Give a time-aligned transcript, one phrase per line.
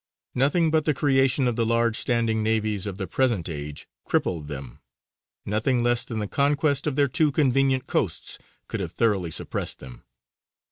[0.33, 4.79] Nothing but the creation of the large standing navies of the present age crippled them;
[5.45, 10.03] nothing less than the conquest of their too convenient coasts could have thoroughly suppressed them.